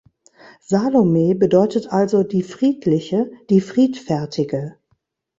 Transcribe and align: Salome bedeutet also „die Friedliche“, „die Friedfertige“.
Salome 0.61 1.35
bedeutet 1.35 1.85
also 1.91 2.23
„die 2.23 2.41
Friedliche“, 2.41 3.29
„die 3.51 3.61
Friedfertige“. 3.61 4.77